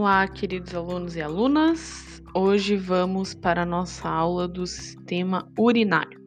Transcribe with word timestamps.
Olá, 0.00 0.26
queridos 0.26 0.74
alunos 0.74 1.14
e 1.14 1.20
alunas. 1.20 2.22
Hoje 2.34 2.74
vamos 2.74 3.34
para 3.34 3.64
a 3.64 3.66
nossa 3.66 4.08
aula 4.08 4.48
do 4.48 4.66
sistema 4.66 5.46
urinário. 5.58 6.18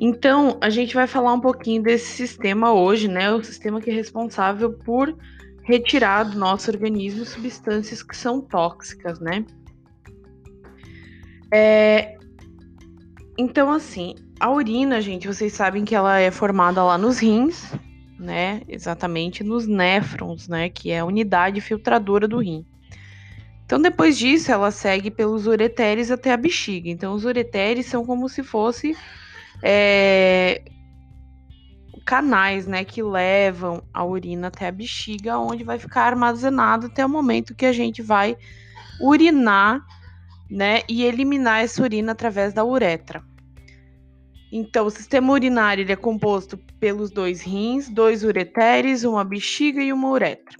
Então, 0.00 0.58
a 0.60 0.68
gente 0.68 0.96
vai 0.96 1.06
falar 1.06 1.32
um 1.32 1.40
pouquinho 1.40 1.80
desse 1.80 2.06
sistema 2.06 2.72
hoje, 2.72 3.06
né? 3.06 3.32
O 3.32 3.44
sistema 3.44 3.80
que 3.80 3.88
é 3.88 3.94
responsável 3.94 4.72
por 4.72 5.16
retirar 5.62 6.24
do 6.24 6.36
nosso 6.36 6.72
organismo 6.72 7.24
substâncias 7.24 8.02
que 8.02 8.16
são 8.16 8.40
tóxicas, 8.40 9.20
né? 9.20 9.46
É... 11.54 12.18
Então, 13.38 13.70
assim, 13.70 14.16
a 14.40 14.50
urina, 14.50 15.00
gente, 15.00 15.28
vocês 15.28 15.52
sabem 15.52 15.84
que 15.84 15.94
ela 15.94 16.18
é 16.18 16.32
formada 16.32 16.82
lá 16.82 16.98
nos 16.98 17.20
rins, 17.20 17.72
né? 18.22 18.62
Exatamente 18.68 19.44
nos 19.44 19.66
néfrons, 19.66 20.48
né? 20.48 20.68
Que 20.68 20.90
é 20.90 21.00
a 21.00 21.04
unidade 21.04 21.60
filtradora 21.60 22.26
do 22.26 22.38
rim. 22.38 22.64
Então, 23.64 23.80
depois 23.80 24.18
disso, 24.18 24.52
ela 24.52 24.70
segue 24.70 25.10
pelos 25.10 25.46
ureteres 25.46 26.10
até 26.10 26.32
a 26.32 26.36
bexiga. 26.36 26.88
Então, 26.88 27.14
os 27.14 27.24
ureteres 27.24 27.86
são 27.86 28.04
como 28.04 28.28
se 28.28 28.42
fosse 28.42 28.96
é, 29.62 30.62
canais, 32.04 32.66
né, 32.66 32.84
que 32.84 33.02
levam 33.02 33.82
a 33.94 34.04
urina 34.04 34.48
até 34.48 34.68
a 34.68 34.72
bexiga, 34.72 35.38
onde 35.38 35.64
vai 35.64 35.78
ficar 35.78 36.02
armazenado 36.02 36.86
até 36.86 37.04
o 37.06 37.08
momento 37.08 37.54
que 37.54 37.64
a 37.64 37.72
gente 37.72 38.02
vai 38.02 38.36
urinar, 39.00 39.80
né, 40.50 40.82
e 40.88 41.04
eliminar 41.04 41.62
essa 41.62 41.82
urina 41.82 42.12
através 42.12 42.52
da 42.52 42.64
uretra. 42.64 43.22
Então, 44.54 44.84
o 44.84 44.90
sistema 44.90 45.32
urinário 45.32 45.80
ele 45.80 45.92
é 45.92 45.96
composto 45.96 46.58
pelos 46.78 47.10
dois 47.10 47.40
rins, 47.40 47.88
dois 47.88 48.22
ureteres, 48.22 49.02
uma 49.02 49.24
bexiga 49.24 49.82
e 49.82 49.90
uma 49.90 50.10
uretra. 50.10 50.58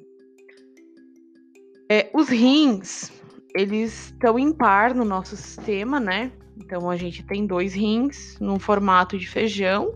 É, 1.91 2.11
os 2.14 2.31
rins, 2.31 3.12
eles 3.55 4.06
estão 4.06 4.39
em 4.39 4.50
par 4.50 4.94
no 4.94 5.05
nosso 5.05 5.36
sistema, 5.36 6.00
né? 6.00 6.33
Então, 6.56 6.89
a 6.89 6.97
gente 6.97 7.22
tem 7.22 7.47
dois 7.47 7.75
rins 7.75 8.39
num 8.41 8.58
formato 8.58 9.19
de 9.19 9.28
feijão 9.28 9.92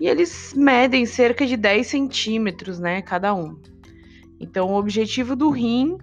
e 0.00 0.08
eles 0.08 0.52
medem 0.54 1.06
cerca 1.06 1.46
de 1.46 1.56
10 1.56 1.86
centímetros, 1.86 2.80
né? 2.80 3.00
Cada 3.00 3.32
um. 3.32 3.60
Então, 4.40 4.70
o 4.70 4.76
objetivo 4.76 5.36
do 5.36 5.50
rim 5.50 5.98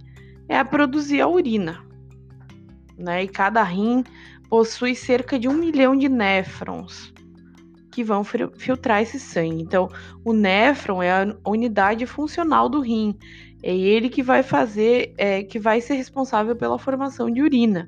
é 0.48 0.64
produzir 0.64 1.20
a 1.20 1.28
urina, 1.28 1.86
né? 2.98 3.24
E 3.24 3.28
cada 3.28 3.62
rim 3.64 4.02
possui 4.50 4.96
cerca 4.96 5.38
de 5.38 5.48
um 5.48 5.54
milhão 5.54 5.96
de 5.96 6.10
néfrons 6.10 7.14
que 7.92 8.04
vão 8.04 8.26
filtrar 8.26 9.02
esse 9.02 9.18
sangue. 9.18 9.64
Então, 9.64 9.90
o 10.24 10.34
néfron 10.34 11.02
é 11.02 11.12
a 11.12 11.36
unidade 11.48 12.06
funcional 12.06 12.68
do 12.68 12.82
rim. 12.82 13.18
É 13.64 13.74
ele 13.74 14.10
que 14.10 14.22
vai 14.22 14.44
fazer, 14.44 15.14
é, 15.18 15.44
que 15.44 15.58
vai 15.58 15.80
ser 15.80 15.94
responsável 15.94 16.58
pela 16.58 16.78
formação 16.78 17.32
de 17.32 17.42
urina. 17.42 17.88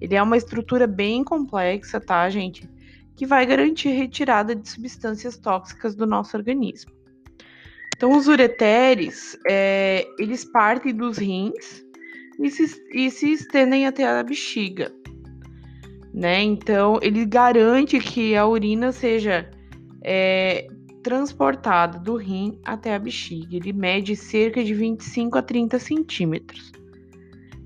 Ele 0.00 0.14
é 0.14 0.22
uma 0.22 0.36
estrutura 0.36 0.86
bem 0.86 1.24
complexa, 1.24 2.00
tá, 2.00 2.30
gente? 2.30 2.68
Que 3.16 3.26
vai 3.26 3.44
garantir 3.44 3.88
a 3.88 3.94
retirada 3.94 4.54
de 4.54 4.68
substâncias 4.68 5.36
tóxicas 5.36 5.96
do 5.96 6.06
nosso 6.06 6.36
organismo. 6.36 6.92
Então, 7.96 8.16
os 8.16 8.28
ureteres, 8.28 9.36
é, 9.48 10.06
eles 10.16 10.44
partem 10.44 10.94
dos 10.94 11.18
rins 11.18 11.84
e 12.38 12.50
se, 12.50 12.80
e 12.92 13.10
se 13.10 13.32
estendem 13.32 13.84
até 13.84 14.06
a 14.06 14.22
bexiga 14.22 14.92
né? 16.14 16.40
Então, 16.42 17.00
ele 17.02 17.26
garante 17.26 17.98
que 17.98 18.36
a 18.36 18.46
urina 18.46 18.92
seja 18.92 19.50
é, 20.00 20.68
transportada 21.02 21.98
do 21.98 22.16
rim 22.16 22.56
até 22.64 22.94
a 22.94 22.98
bexiga. 23.00 23.56
Ele 23.56 23.72
mede 23.72 24.14
cerca 24.14 24.62
de 24.62 24.72
25 24.72 25.36
a 25.36 25.42
30 25.42 25.78
centímetros. 25.80 26.72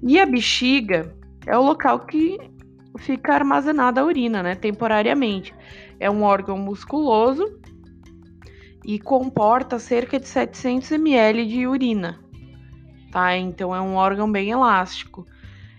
E 0.03 0.19
a 0.19 0.25
bexiga 0.25 1.15
é 1.47 1.57
o 1.59 1.63
local 1.63 2.07
que 2.07 2.39
fica 2.97 3.35
armazenada 3.35 4.01
a 4.01 4.05
urina, 4.05 4.43
né? 4.43 4.55
Temporariamente. 4.55 5.55
É 6.01 6.11
um 6.11 6.23
órgão 6.23 6.57
musculoso 6.57 7.61
e 8.85 8.99
comporta 8.99 9.79
cerca 9.79 10.19
de 10.19 10.27
700 10.27 10.93
ml 10.93 11.45
de 11.45 11.67
urina, 11.67 12.19
tá? 13.13 13.37
Então 13.37 13.75
é 13.75 13.81
um 13.81 13.95
órgão 13.95 14.31
bem 14.31 14.51
elástico. 14.51 15.27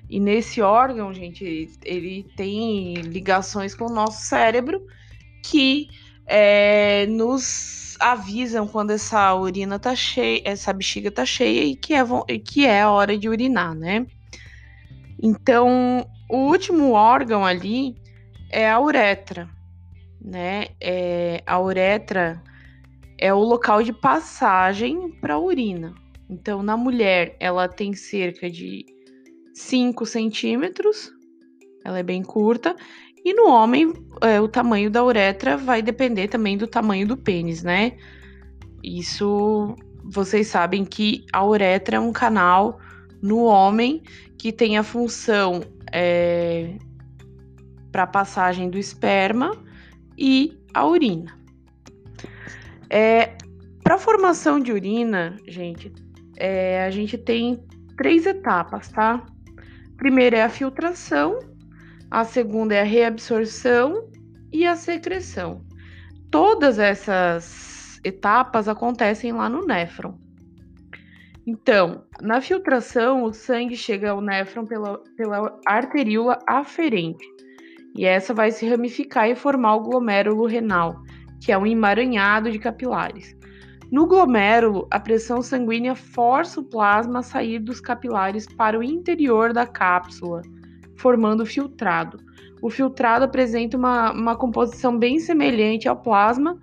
E 0.10 0.20
nesse 0.20 0.62
órgão, 0.62 1.14
gente, 1.14 1.70
ele 1.86 2.26
tem 2.36 2.96
ligações 2.96 3.76
com 3.76 3.86
o 3.86 3.94
nosso 3.94 4.24
cérebro 4.24 4.82
que 5.44 5.88
é, 6.26 7.06
nos 7.08 7.96
avisam 8.00 8.68
quando 8.68 8.92
essa 8.92 9.36
urina 9.36 9.78
tá 9.78 9.96
cheia, 9.96 10.42
essa 10.46 10.74
bexiga 10.74 11.12
tá 11.12 11.26
cheia 11.26 11.64
e 11.64 11.76
que 11.76 11.94
é, 11.94 12.04
que 12.44 12.66
é 12.66 12.82
a 12.82 12.90
hora 12.92 13.18
de 13.18 13.30
urinar, 13.30 13.76
né? 13.76 14.08
Então, 15.22 16.10
o 16.30 16.38
último 16.38 16.92
órgão 16.92 17.46
ali 17.46 17.96
é 18.50 18.70
a 18.70 18.80
uretra, 18.80 19.50
né? 20.20 20.68
É, 20.82 21.44
a 21.46 21.60
uretra 21.60 22.42
é 23.18 23.34
o 23.34 23.40
local 23.40 23.84
de 23.84 23.94
passagem 23.94 25.12
para 25.20 25.36
a 25.36 25.40
urina. 25.40 25.94
Então, 26.30 26.64
na 26.64 26.78
mulher, 26.78 27.36
ela 27.40 27.68
tem 27.68 27.94
cerca 27.94 28.50
de 28.50 28.86
5 29.60 30.06
centímetros, 30.06 31.12
ela 31.84 32.00
é 32.00 32.04
bem 32.04 32.24
curta, 32.24 32.76
e 33.26 33.34
no 33.34 33.50
homem, 33.50 33.94
é, 34.22 34.40
o 34.40 34.48
tamanho 34.48 34.90
da 34.90 35.04
uretra 35.04 35.58
vai 35.58 35.82
depender 35.82 36.30
também 36.30 36.58
do 36.58 36.66
tamanho 36.66 37.06
do 37.06 37.18
pênis, 37.18 37.62
né? 37.62 37.98
Isso 38.82 39.76
vocês 40.06 40.48
sabem 40.48 40.86
que 40.86 41.26
a 41.34 41.46
uretra 41.46 41.98
é 41.98 42.00
um 42.00 42.14
canal 42.14 42.80
no 43.22 43.44
homem 43.44 44.02
que 44.38 44.54
tem 44.54 44.78
a 44.78 44.84
função 44.84 45.62
é, 45.92 46.78
para 47.92 48.08
passagem 48.08 48.70
do 48.70 48.78
esperma 48.78 49.52
e 50.18 50.58
a 50.74 50.88
urina. 50.88 51.38
É, 52.90 53.36
para 53.84 53.98
formação 53.98 54.60
de 54.60 54.72
urina, 54.72 55.36
gente, 55.48 55.92
é, 56.38 56.86
a 56.86 56.90
gente 56.90 57.18
tem 57.18 57.62
três 57.98 58.26
etapas, 58.26 58.88
tá? 58.88 59.26
Primeiro 60.00 60.38
é 60.38 60.44
a 60.44 60.50
filtração, 60.50 61.40
a 62.10 62.24
segunda 62.24 62.74
é 62.74 62.80
a 62.80 62.86
reabsorção 62.86 64.10
e 64.52 64.66
a 64.66 64.74
secreção. 64.76 65.62
Todas 66.32 66.80
essas 66.80 68.00
etapas 68.04 68.70
acontecem 68.70 69.34
lá 69.34 69.50
no 69.50 69.66
néfron. 69.66 70.18
Então, 71.46 72.06
na 72.22 72.40
filtração, 72.40 73.24
o 73.24 73.34
sangue 73.34 73.76
chega 73.76 74.12
ao 74.12 74.22
néfron 74.22 74.66
pela, 74.66 75.00
pela 75.18 75.60
arteríola 75.68 76.40
aferente, 76.48 77.26
e 77.94 78.06
essa 78.06 78.34
vai 78.34 78.52
se 78.52 78.70
ramificar 78.70 79.30
e 79.30 79.36
formar 79.36 79.76
o 79.76 79.84
glomérulo 79.84 80.46
renal, 80.46 80.96
que 81.42 81.52
é 81.52 81.58
um 81.58 81.68
emaranhado 81.68 82.50
de 82.50 82.60
capilares. 82.60 83.36
No 83.92 84.06
glomérulo, 84.06 84.88
a 84.92 85.00
pressão 85.00 85.42
sanguínea 85.42 85.96
força 85.96 86.60
o 86.60 86.64
plasma 86.64 87.20
a 87.20 87.24
sair 87.24 87.58
dos 87.58 87.82
capilares 87.82 88.46
para 88.46 88.78
o 88.78 88.84
interior 88.84 89.52
da 89.52 89.66
cápsula, 89.66 90.44
formando 90.96 91.42
o 91.42 91.46
filtrado. 91.46 92.20
O 92.62 92.70
filtrado 92.70 93.26
apresenta 93.26 93.76
uma, 93.76 94.12
uma 94.12 94.36
composição 94.36 94.98
bem 94.98 95.18
semelhante 95.20 95.88
ao 95.88 95.98
plasma, 95.98 96.60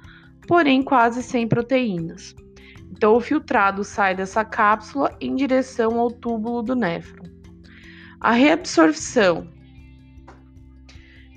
porém 0.46 0.82
quase 0.82 1.20
sem 1.22 1.48
proteínas. 1.48 2.34
Então, 2.92 3.16
o 3.16 3.20
filtrado 3.20 3.82
sai 3.82 4.14
dessa 4.14 4.44
cápsula 4.44 5.10
em 5.20 5.34
direção 5.34 5.98
ao 5.98 6.10
túbulo 6.10 6.62
do 6.62 6.76
néfron. 6.76 7.24
A 8.20 8.30
reabsorção 8.30 9.48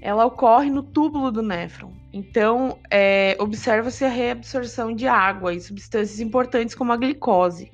ela 0.01 0.25
ocorre 0.25 0.69
no 0.69 0.83
túbulo 0.83 1.31
do 1.31 1.41
néfron. 1.41 1.93
Então, 2.11 2.79
é, 2.89 3.37
observa-se 3.39 4.03
a 4.03 4.09
reabsorção 4.09 4.93
de 4.93 5.07
água 5.07 5.53
e 5.53 5.61
substâncias 5.61 6.19
importantes 6.19 6.73
como 6.73 6.91
a 6.91 6.97
glicose. 6.97 7.71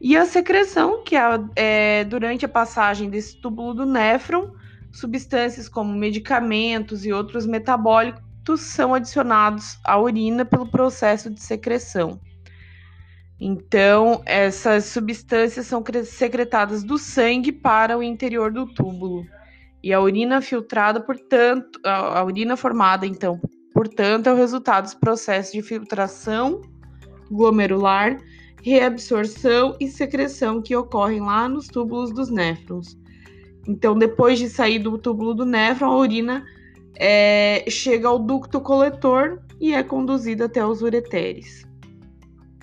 E 0.00 0.16
a 0.16 0.24
secreção, 0.24 1.04
que 1.04 1.14
é, 1.14 1.22
é 1.54 2.04
durante 2.04 2.44
a 2.44 2.48
passagem 2.48 3.10
desse 3.10 3.40
túbulo 3.40 3.74
do 3.74 3.86
néfron, 3.86 4.50
substâncias 4.90 5.68
como 5.68 5.92
medicamentos 5.92 7.04
e 7.04 7.12
outros 7.12 7.46
metabólicos 7.46 8.22
são 8.56 8.94
adicionados 8.94 9.78
à 9.84 9.96
urina 9.98 10.44
pelo 10.44 10.66
processo 10.66 11.30
de 11.30 11.40
secreção. 11.40 12.20
Então, 13.38 14.22
essas 14.26 14.86
substâncias 14.86 15.66
são 15.66 15.82
secretadas 16.04 16.82
do 16.82 16.98
sangue 16.98 17.52
para 17.52 17.96
o 17.96 18.02
interior 18.02 18.52
do 18.52 18.66
túbulo. 18.66 19.24
E 19.82 19.92
a 19.92 20.00
urina 20.00 20.42
filtrada, 20.42 21.00
portanto, 21.00 21.80
a, 21.84 22.22
urina 22.24 22.56
formada, 22.56 23.06
então, 23.06 23.40
portanto, 23.72 24.26
é 24.26 24.32
o 24.32 24.36
resultado 24.36 24.84
dos 24.84 24.94
processos 24.94 25.52
de 25.52 25.62
filtração 25.62 26.60
glomerular, 27.30 28.18
reabsorção 28.62 29.76
e 29.80 29.88
secreção 29.88 30.60
que 30.60 30.76
ocorrem 30.76 31.20
lá 31.20 31.48
nos 31.48 31.66
túbulos 31.68 32.12
dos 32.12 32.28
néfrons. 32.28 32.98
Então, 33.66 33.96
depois 33.96 34.38
de 34.38 34.48
sair 34.48 34.80
do 34.80 34.98
túbulo 34.98 35.34
do 35.34 35.46
néfron, 35.46 35.86
a 35.86 35.96
urina 35.96 36.44
é, 36.96 37.64
chega 37.68 38.08
ao 38.08 38.18
ducto 38.18 38.60
coletor 38.60 39.40
e 39.60 39.72
é 39.72 39.82
conduzida 39.82 40.46
até 40.46 40.64
os 40.64 40.82
ureteres. 40.82 41.66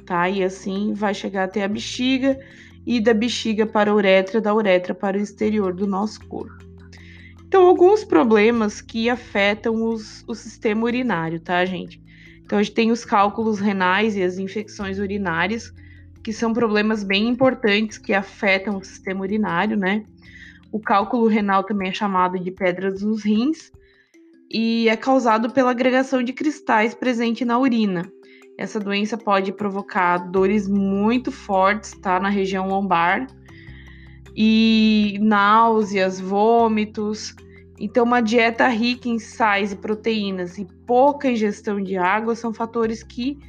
Tá? 0.05 0.29
E 0.29 0.43
assim 0.43 0.93
vai 0.93 1.13
chegar 1.13 1.45
até 1.45 1.63
a 1.63 1.67
bexiga 1.67 2.39
e 2.85 2.99
da 2.99 3.13
bexiga 3.13 3.65
para 3.65 3.91
a 3.91 3.95
uretra, 3.95 4.39
da 4.39 4.53
uretra 4.53 4.93
para 4.93 5.17
o 5.17 5.21
exterior 5.21 5.73
do 5.73 5.87
nosso 5.87 6.25
corpo. 6.27 6.65
Então, 7.47 7.65
alguns 7.65 8.03
problemas 8.03 8.81
que 8.81 9.09
afetam 9.09 9.81
os, 9.85 10.23
o 10.27 10.35
sistema 10.35 10.83
urinário, 10.83 11.39
tá, 11.39 11.63
gente? 11.63 12.01
Então, 12.43 12.59
a 12.59 12.63
gente 12.63 12.75
tem 12.75 12.91
os 12.91 13.05
cálculos 13.05 13.59
renais 13.59 14.17
e 14.17 14.23
as 14.23 14.37
infecções 14.37 14.99
urinárias, 14.99 15.73
que 16.21 16.33
são 16.33 16.53
problemas 16.53 17.05
bem 17.05 17.29
importantes 17.29 17.97
que 17.97 18.13
afetam 18.13 18.77
o 18.77 18.83
sistema 18.83 19.21
urinário, 19.21 19.77
né? 19.77 20.03
O 20.73 20.79
cálculo 20.79 21.27
renal 21.27 21.63
também 21.63 21.87
é 21.89 21.93
chamado 21.93 22.37
de 22.37 22.51
pedras 22.51 23.01
nos 23.01 23.23
rins 23.23 23.71
e 24.51 24.89
é 24.89 24.97
causado 24.97 25.49
pela 25.51 25.71
agregação 25.71 26.21
de 26.21 26.33
cristais 26.33 26.93
presente 26.93 27.45
na 27.45 27.57
urina. 27.57 28.11
Essa 28.57 28.77
doença 28.77 29.17
pode 29.17 29.53
provocar 29.53 30.17
dores 30.17 30.67
muito 30.67 31.31
fortes, 31.31 31.91
tá, 32.01 32.19
na 32.19 32.27
região 32.27 32.67
lombar 32.67 33.25
e 34.39 35.17
náuseas, 35.19 36.19
vômitos. 36.19 37.35
Então, 37.79 38.05
uma 38.05 38.21
dieta 38.21 38.67
rica 38.67 39.09
em 39.09 39.17
sais 39.17 39.71
e 39.71 39.75
proteínas 39.75 40.59
e 40.59 40.67
pouca 40.85 41.29
ingestão 41.29 41.81
de 41.81 41.97
água 41.97 42.35
são 42.35 42.53
fatores 42.53 43.01
que 43.01 43.39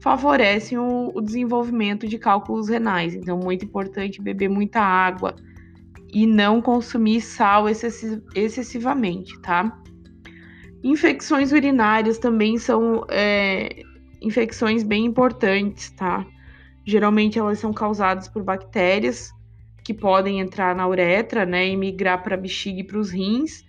favorecem 0.00 0.78
o, 0.78 1.12
o 1.14 1.20
desenvolvimento 1.20 2.08
de 2.08 2.16
cálculos 2.16 2.70
renais. 2.70 3.14
Então, 3.14 3.38
muito 3.38 3.66
importante 3.66 4.22
beber 4.22 4.48
muita 4.48 4.80
água 4.80 5.36
e 6.10 6.26
não 6.26 6.62
consumir 6.62 7.20
sal 7.20 7.66
excessivamente, 7.68 9.38
tá? 9.42 9.78
Infecções 10.82 11.52
urinárias 11.52 12.16
também 12.16 12.56
são 12.56 13.04
é, 13.10 13.82
infecções 14.22 14.82
bem 14.82 15.04
importantes, 15.04 15.90
tá? 15.90 16.24
Geralmente 16.86 17.38
elas 17.38 17.58
são 17.58 17.70
causadas 17.70 18.28
por 18.28 18.42
bactérias 18.42 19.30
que 19.88 19.94
podem 19.94 20.38
entrar 20.38 20.76
na 20.76 20.86
uretra, 20.86 21.46
né, 21.46 21.66
e 21.66 21.74
migrar 21.74 22.22
para 22.22 22.34
a 22.34 22.38
bexiga 22.38 22.80
e 22.80 22.84
para 22.84 22.98
os 22.98 23.10
rins. 23.10 23.64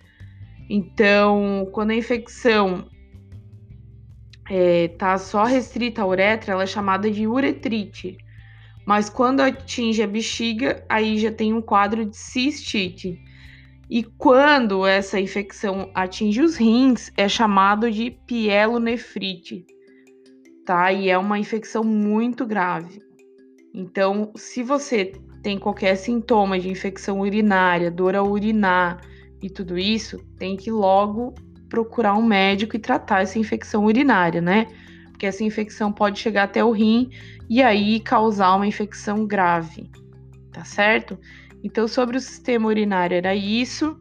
Então, 0.68 1.66
quando 1.72 1.92
a 1.92 1.94
infecção 1.94 2.86
está 4.46 5.14
é, 5.14 5.18
só 5.18 5.44
restrita 5.44 6.02
à 6.02 6.06
uretra, 6.06 6.52
ela 6.52 6.64
é 6.64 6.66
chamada 6.66 7.10
de 7.10 7.26
uretrite. 7.26 8.18
Mas 8.86 9.08
quando 9.08 9.40
atinge 9.40 10.02
a 10.02 10.06
bexiga, 10.06 10.84
aí 10.86 11.16
já 11.16 11.32
tem 11.32 11.54
um 11.54 11.62
quadro 11.62 12.04
de 12.04 12.18
cistite. 12.18 13.18
E 13.88 14.04
quando 14.04 14.86
essa 14.86 15.18
infecção 15.18 15.90
atinge 15.94 16.42
os 16.42 16.56
rins, 16.56 17.10
é 17.16 17.26
chamado 17.30 17.90
de 17.90 18.10
pielonefrite 18.26 19.64
tá? 20.66 20.92
E 20.92 21.08
é 21.08 21.16
uma 21.16 21.38
infecção 21.38 21.82
muito 21.82 22.46
grave. 22.46 23.00
Então, 23.72 24.32
se 24.36 24.62
você 24.62 25.12
tem 25.42 25.58
qualquer 25.58 25.96
sintoma 25.96 26.58
de 26.58 26.68
infecção 26.68 27.20
urinária, 27.20 27.90
dor 27.90 28.14
a 28.14 28.22
urinar 28.22 29.00
e 29.42 29.48
tudo 29.48 29.78
isso, 29.78 30.18
tem 30.38 30.56
que 30.56 30.70
logo 30.70 31.34
procurar 31.68 32.14
um 32.14 32.22
médico 32.22 32.76
e 32.76 32.78
tratar 32.78 33.22
essa 33.22 33.38
infecção 33.38 33.84
urinária, 33.84 34.40
né? 34.40 34.66
Porque 35.10 35.26
essa 35.26 35.44
infecção 35.44 35.92
pode 35.92 36.18
chegar 36.18 36.44
até 36.44 36.64
o 36.64 36.70
rim 36.70 37.10
e 37.48 37.62
aí 37.62 38.00
causar 38.00 38.54
uma 38.56 38.66
infecção 38.66 39.26
grave, 39.26 39.90
tá 40.52 40.64
certo? 40.64 41.18
Então, 41.62 41.86
sobre 41.86 42.16
o 42.16 42.20
sistema 42.20 42.68
urinário 42.68 43.16
era 43.16 43.34
isso. 43.34 43.98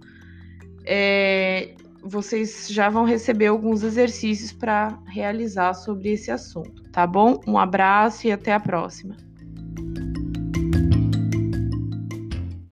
É, 0.85 1.75
vocês 2.01 2.67
já 2.69 2.89
vão 2.89 3.03
receber 3.03 3.47
alguns 3.47 3.83
exercícios 3.83 4.51
para 4.51 4.97
realizar 5.07 5.73
sobre 5.73 6.09
esse 6.13 6.31
assunto, 6.31 6.83
tá 6.91 7.05
bom? 7.05 7.39
Um 7.45 7.57
abraço 7.57 8.27
e 8.27 8.31
até 8.31 8.53
a 8.53 8.59
próxima. 8.59 9.15